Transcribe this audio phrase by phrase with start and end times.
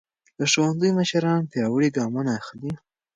[0.39, 2.73] د ښوونځي مشران پیاوړي ګامونه اخلي.